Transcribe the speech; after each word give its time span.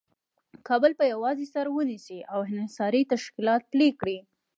کابل 0.67 0.91
په 0.99 1.05
یوازې 1.13 1.45
سر 1.53 1.65
ونیسي 1.75 2.19
او 2.33 2.39
انحصاري 2.51 3.01
تشکیلات 3.13 3.61
پلي 3.71 3.89
کړي. 3.99 4.17